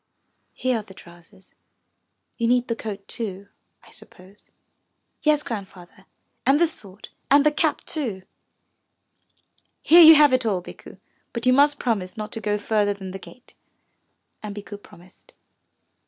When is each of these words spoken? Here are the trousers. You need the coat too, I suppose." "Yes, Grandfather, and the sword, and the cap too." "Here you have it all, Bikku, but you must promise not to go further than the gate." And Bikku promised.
Here 0.55 0.79
are 0.79 0.81
the 0.81 0.95
trousers. 0.95 1.53
You 2.35 2.47
need 2.47 2.67
the 2.69 2.75
coat 2.75 3.07
too, 3.07 3.49
I 3.83 3.91
suppose." 3.91 4.49
"Yes, 5.21 5.43
Grandfather, 5.43 6.05
and 6.43 6.59
the 6.59 6.65
sword, 6.67 7.09
and 7.29 7.45
the 7.45 7.51
cap 7.51 7.81
too." 7.83 8.23
"Here 9.83 10.01
you 10.01 10.15
have 10.15 10.33
it 10.33 10.43
all, 10.43 10.59
Bikku, 10.63 10.97
but 11.33 11.45
you 11.45 11.53
must 11.53 11.77
promise 11.77 12.17
not 12.17 12.31
to 12.31 12.41
go 12.41 12.57
further 12.57 12.95
than 12.95 13.11
the 13.11 13.19
gate." 13.19 13.53
And 14.41 14.55
Bikku 14.55 14.81
promised. 14.81 15.33